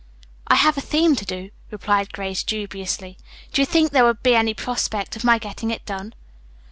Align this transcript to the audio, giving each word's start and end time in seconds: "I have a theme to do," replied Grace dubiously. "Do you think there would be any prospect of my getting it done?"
"I 0.47 0.55
have 0.55 0.77
a 0.79 0.81
theme 0.81 1.15
to 1.17 1.25
do," 1.25 1.51
replied 1.69 2.11
Grace 2.11 2.41
dubiously. 2.41 3.19
"Do 3.53 3.61
you 3.61 3.67
think 3.67 3.91
there 3.91 4.03
would 4.03 4.23
be 4.23 4.33
any 4.33 4.55
prospect 4.55 5.15
of 5.15 5.23
my 5.23 5.37
getting 5.37 5.69
it 5.69 5.85
done?" 5.85 6.15